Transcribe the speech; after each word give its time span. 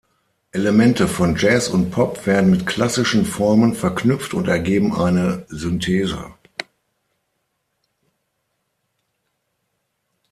Elemente 0.51 1.07
von 1.07 1.35
Jazz 1.35 1.67
und 1.67 1.91
Pop 1.91 2.25
werden 2.25 2.49
mit 2.49 2.65
klassischen 2.65 3.23
Formen 3.23 3.75
verknüpft 3.75 4.33
und 4.33 4.47
ergeben 4.47 4.95
eine 4.95 5.45
Synthese. 5.47 6.33